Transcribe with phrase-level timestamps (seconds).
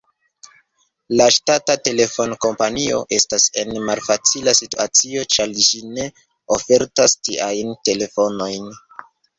[1.19, 6.11] La ŝtata telefonkompanio estas en malfacila situacio, ĉar ĝi ne
[6.59, 8.79] ofertas tiajn telefonojn.